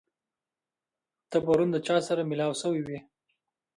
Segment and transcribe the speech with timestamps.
[1.29, 2.99] ته پرون د چا سره مېلاو شوی وې؟